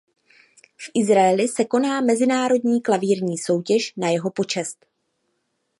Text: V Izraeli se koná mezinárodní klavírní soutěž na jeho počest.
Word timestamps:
V 0.77 0.91
Izraeli 0.93 1.47
se 1.47 1.65
koná 1.65 2.01
mezinárodní 2.01 2.81
klavírní 2.81 3.37
soutěž 3.37 3.93
na 3.97 4.09
jeho 4.09 4.31
počest. 4.31 4.85